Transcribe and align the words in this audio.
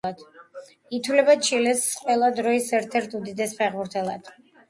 ითვლება 0.99 1.33
ჩილეს 1.47 1.83
ყველა 2.05 2.31
დროის 2.39 2.71
ერთ-ერთ 2.79 3.13
უდიდეს 3.21 3.55
ფეხბურთელად. 3.61 4.35